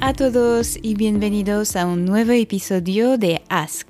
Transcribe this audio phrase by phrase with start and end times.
[0.00, 3.88] A todos y bienvenidos a un nuevo episodio de Ask.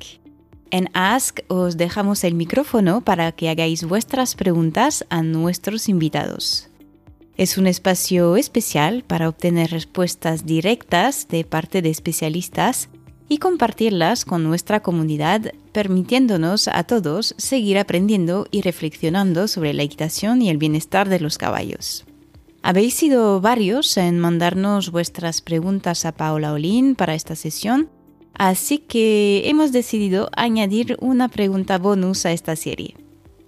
[0.70, 6.70] En Ask os dejamos el micrófono para que hagáis vuestras preguntas a nuestros invitados.
[7.36, 12.88] Es un espacio especial para obtener respuestas directas de parte de especialistas
[13.28, 20.40] y compartirlas con nuestra comunidad, permitiéndonos a todos seguir aprendiendo y reflexionando sobre la equitación
[20.40, 22.06] y el bienestar de los caballos.
[22.68, 27.88] Habéis sido varios en mandarnos vuestras preguntas a Paola Olin para esta sesión,
[28.34, 32.96] así que hemos decidido añadir una pregunta bonus a esta serie.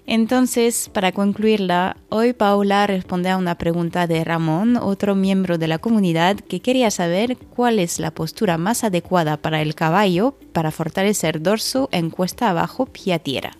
[0.06, 5.78] Entonces, para concluirla, hoy Paula responde a una pregunta de Ramón, otro miembro de la
[5.78, 11.42] comunidad, que quería saber cuál es la postura más adecuada para el caballo para fortalecer
[11.42, 13.50] dorso en cuesta abajo pie a tierra.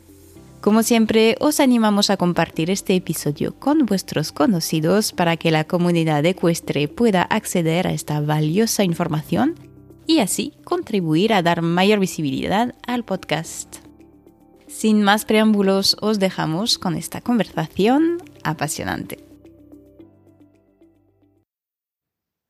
[0.61, 6.25] Como siempre, os animamos a compartir este episodio con vuestros conocidos para que la comunidad
[6.27, 9.55] ecuestre pueda acceder a esta valiosa información
[10.07, 13.77] y así contribuir a dar mayor visibilidad al podcast.
[14.67, 19.28] Sin más preámbulos, os dejamos con esta conversación apasionante.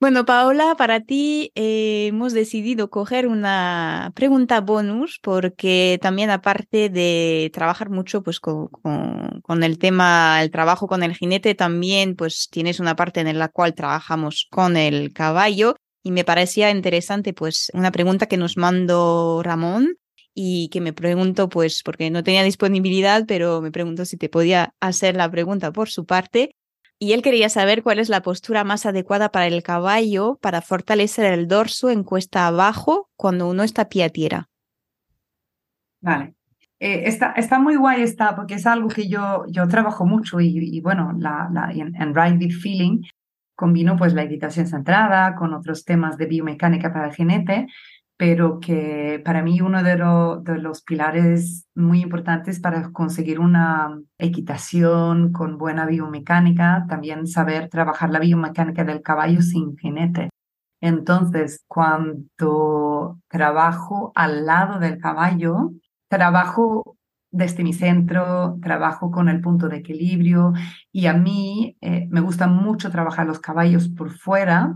[0.01, 7.51] Bueno, Paola, para ti eh, hemos decidido coger una pregunta bonus porque también aparte de
[7.53, 12.79] trabajar mucho pues con, con, el tema, el trabajo con el jinete, también pues tienes
[12.79, 17.91] una parte en la cual trabajamos con el caballo y me parecía interesante pues una
[17.91, 19.97] pregunta que nos mandó Ramón
[20.33, 24.75] y que me pregunto pues porque no tenía disponibilidad, pero me pregunto si te podía
[24.79, 26.55] hacer la pregunta por su parte
[26.99, 31.33] y él quería saber cuál es la postura más adecuada para el caballo para fortalecer
[31.33, 34.49] el dorso en cuesta abajo cuando uno está pie a tierra.
[36.01, 36.35] Vale.
[36.81, 40.81] Eh, está, está, muy guay esta, porque es algo que yo, yo trabajo mucho y,
[40.81, 43.03] bueno, la, en, en Ride with Feeling
[43.57, 47.67] combino pues la equitación centrada con otros temas de biomecánica para el jinete
[48.19, 55.33] pero que para mí uno de, de, los pilares muy importantes para conseguir una equitación
[55.33, 60.31] con buena biomecánica, también saber trabajar la biomecánica del caballo sin jinete.
[60.81, 65.71] Entonces, cuando trabajo al lado del caballo,
[66.09, 66.97] trabajo
[67.31, 70.55] desde mi centro, trabajo con el punto de equilibrio
[70.91, 74.75] y a mí eh, me gusta mucho trabajar los caballos por fuera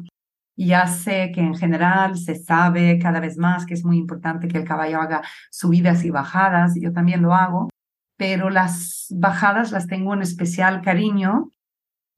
[0.57, 4.59] ya sé que en general se sabe cada vez más que es muy importante que
[4.59, 7.69] el caballo haga subidas y bajadas, yo también lo hago,
[8.17, 11.51] pero las bajadas las tengo en especial cariño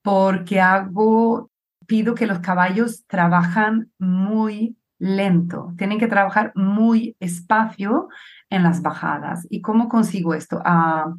[0.02, 1.50] porque hago,
[1.86, 8.08] pido que los caballos trabajan muy lento, tienen que trabajar muy espacio
[8.50, 9.46] en las bajadas.
[9.50, 10.60] ¿Y cómo consigo esto?
[10.64, 11.14] Ah,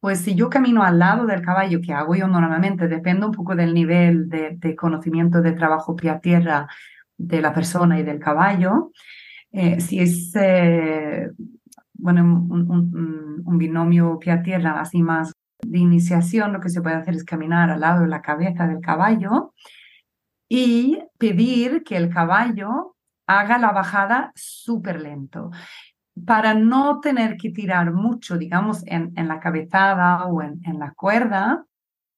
[0.00, 3.56] pues si yo camino al lado del caballo, que hago yo normalmente, depende un poco
[3.56, 6.68] del nivel de, conocimiento de trabajo pie a tierra
[7.16, 8.92] de la persona y del caballo.
[9.50, 11.30] Eh, si es eh,
[11.94, 16.96] bueno, un, un, binomio pie a tierra así más de iniciación, lo que se puede
[16.96, 19.52] hacer es caminar al lado de la cabeza del caballo
[20.48, 22.94] y pedir que el caballo
[23.26, 25.50] haga la bajada súper lento
[26.26, 30.92] para no tener que tirar mucho, digamos, en, en la cabezada o en, en, la
[30.92, 31.64] cuerda,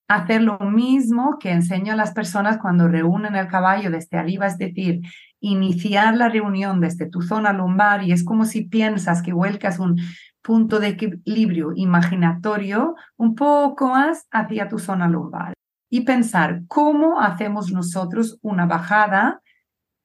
[0.09, 4.59] hacer lo mismo que enseño a las personas cuando reúnen el caballo desde arriba, es
[4.59, 5.01] decir,
[5.41, 9.97] iniciar la reunión desde tu zona lumbar y es como si piensas que vuelcas un
[10.43, 15.55] punto de equilibrio imaginatorio un poco más hacia tu zona lumbar.
[15.89, 19.41] Y pensar cómo hacemos nosotros una bajada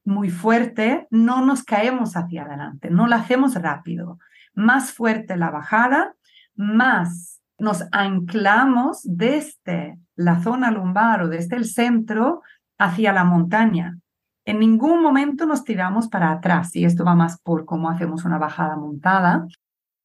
[0.05, 4.19] muy fuerte, no nos caemos hacia adelante, no la hacemos rápido.
[4.53, 6.13] Más fuerte la bajada,
[6.55, 12.41] más nos anclamos desde la zona lumbar o desde el centro
[12.77, 13.97] hacia la montaña.
[14.45, 18.37] En ningún momento nos tiramos para atrás y esto va más por cómo hacemos una
[18.37, 19.47] bajada montada,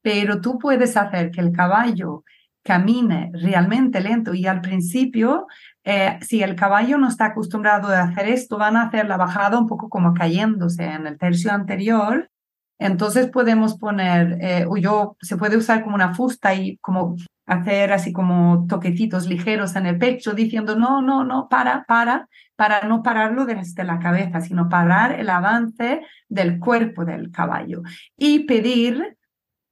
[0.02, 2.25] pero tú puedes hacer que el caballo
[2.62, 5.46] camine realmente lento y al principio,
[5.84, 9.58] eh, si el caballo no está acostumbrado a hacer esto, van a hacer la bajada
[9.58, 12.30] un poco como cayéndose en el tercio anterior.
[12.78, 17.16] Entonces podemos poner, eh, o yo, se puede usar como una fusta y como
[17.46, 22.82] hacer así como toquecitos ligeros en el pecho diciendo, no, no, no, para, para, para
[22.86, 27.82] no pararlo desde la cabeza, sino parar el avance del cuerpo del caballo
[28.16, 29.16] y pedir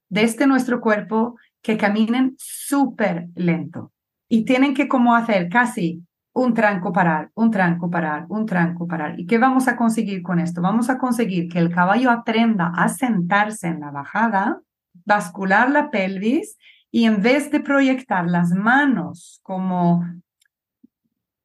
[0.09, 3.93] desde nuestro cuerpo que caminen súper lento
[4.29, 6.03] y tienen que como hacer casi
[6.33, 9.19] un tranco parar, un tranco parar, un tranco parar.
[9.19, 10.63] ¿Y qué vamos a conseguir con esto?
[10.63, 14.61] Vamos a conseguir que el caballo aprenda a sentarse en la bajada,
[15.05, 16.57] bascular la pelvis
[16.91, 20.05] y en vez de proyectar las manos como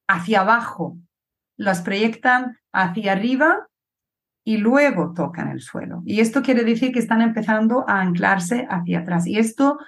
[0.07, 0.97] hacia abajo,
[1.57, 3.67] las proyectan hacia arriba
[4.43, 6.03] y luego tocan el suelo.
[6.05, 9.25] Y esto quiere decir que están empezando a anclarse hacia atrás.
[9.25, 9.79] Y esto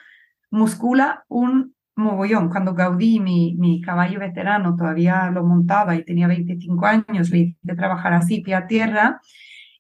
[0.52, 2.50] muscula un mogollón.
[2.50, 7.76] Cuando Gaudí, mi, mi caballo veterano, todavía lo montaba y tenía 25 años, le hice
[7.76, 9.22] trabajar así, pie a tierra,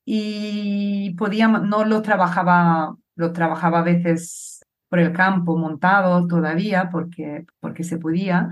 [0.06, 7.46] y podíamos, no lo trabajaba, lo trabajaba a veces por el campo montado todavía, porque,
[7.60, 8.50] porque se podía.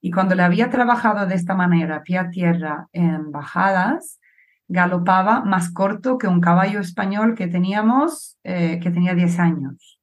[0.00, 4.20] Y cuando le había trabajado de esta manera, pie a tierra, en bajadas,
[4.68, 9.99] galopaba más corto que un caballo español que teníamos, eh, que tenía 10 años.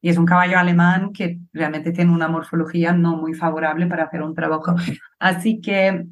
[0.00, 4.22] Y es un caballo alemán que realmente tiene una morfología no muy favorable para hacer
[4.22, 4.74] un trabajo.
[5.18, 6.06] Así que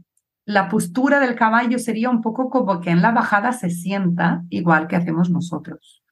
[0.46, 4.88] la postura del caballo sería un poco como que en la bajada se sienta igual
[4.88, 6.02] que hacemos nosotros.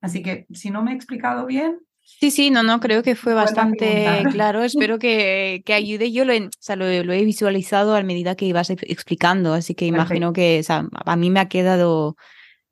[0.00, 3.34] Así que si no me he explicado bien, Sí, sí, no, no, creo que fue
[3.34, 4.62] bastante claro.
[4.64, 6.10] Espero que, que ayude.
[6.12, 10.62] Yo lo he, lo, he visualizado a medida que ibas explicando, así que imagino que
[10.68, 12.16] a mí me ha quedado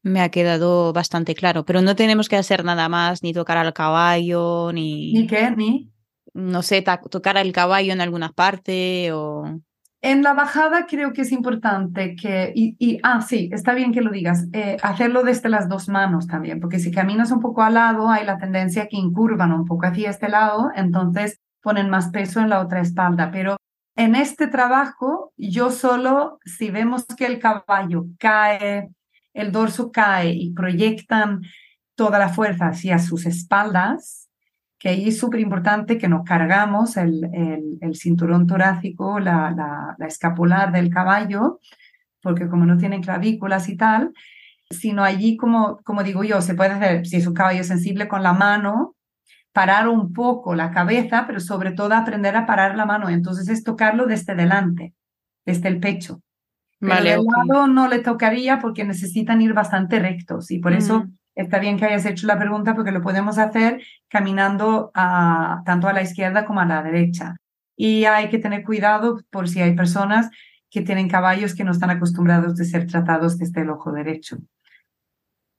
[0.08, 1.64] me ha quedado bastante claro.
[1.64, 5.12] Pero no tenemos que hacer nada más, ni tocar al caballo, ni.
[5.12, 5.50] ¿Ni qué?
[5.50, 5.90] Ni.
[6.34, 9.60] No sé, tocar al caballo en alguna parte o.
[10.00, 14.12] En la bajada creo que es importante que, y, ah, sí, está bien que lo
[14.12, 18.08] digas, eh, hacerlo desde las dos manos también, porque si caminas un poco al lado,
[18.08, 22.48] hay la tendencia que incurvan un poco hacia este lado, entonces ponen más peso en
[22.48, 23.32] la otra espalda.
[23.32, 23.56] Pero
[23.96, 28.90] en este trabajo, yo solo, si vemos que el caballo cae,
[29.38, 31.42] el dorso cae y proyectan
[31.94, 34.28] toda la fuerza hacia sus espaldas,
[34.78, 37.24] que ahí es súper importante que nos cargamos el,
[37.80, 39.50] el, cinturón torácico, la,
[39.98, 41.60] la, escapular del caballo,
[42.20, 44.12] porque como no tienen clavículas y tal,
[44.70, 48.22] sino allí, como, como digo yo, se puede hacer, si es un caballo sensible, con
[48.22, 48.96] la mano,
[49.52, 53.08] parar un poco la cabeza, pero sobre todo aprender a parar la mano.
[53.08, 54.94] Entonces es tocarlo desde delante,
[55.44, 56.20] desde el pecho.
[56.80, 61.18] Pero vale, lado no le tocaría porque necesitan ir bastante rectos y por eso mm
[61.38, 65.92] está bien que hayas hecho la pregunta porque lo podemos hacer caminando a, tanto a
[65.92, 67.36] la izquierda como a la derecha.
[67.76, 70.30] Y hay que tener cuidado por si hay personas
[70.68, 74.38] que tienen caballos que no están acostumbrados de ser tratados desde el ojo derecho.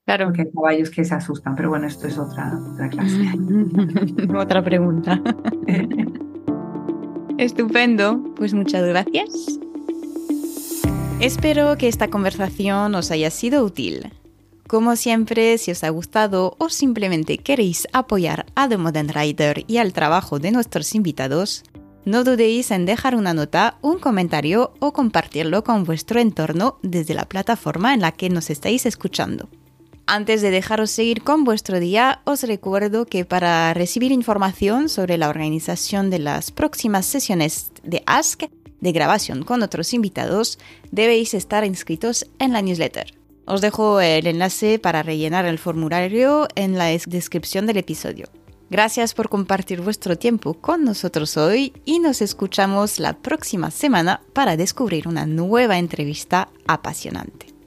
[0.05, 0.25] Claro.
[0.25, 3.31] Porque hay caballos que se asustan, pero bueno, esto es otra, otra clase.
[4.37, 5.21] otra pregunta.
[7.37, 9.59] Estupendo, pues muchas gracias.
[11.19, 14.09] Espero que esta conversación os haya sido útil.
[14.69, 19.77] Como siempre, si os ha gustado o simplemente queréis apoyar a The Modern Rider y
[19.77, 21.63] al trabajo de nuestros invitados,
[22.05, 27.25] no dudéis en dejar una nota, un comentario o compartirlo con vuestro entorno desde la
[27.25, 29.49] plataforma en la que nos estáis escuchando.
[30.07, 35.27] Antes de dejaros seguir con vuestro día, os recuerdo que para recibir información sobre la
[35.27, 38.43] organización de las próximas sesiones de Ask,
[38.81, 40.59] de grabación con otros invitados,
[40.91, 43.13] debéis estar inscritos en la newsletter.
[43.45, 48.27] Os dejo el enlace para rellenar el formulario en la descripción del episodio.
[48.69, 54.57] Gracias por compartir vuestro tiempo con nosotros hoy y nos escuchamos la próxima semana para
[54.57, 57.58] descubrir una nueva entrevista apasionante.